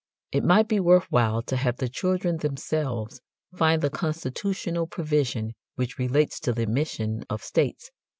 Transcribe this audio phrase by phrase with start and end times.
[0.31, 3.21] It might be worth while to have the children themselves
[3.55, 7.91] find the Constitutional provision which relates to the admission of states.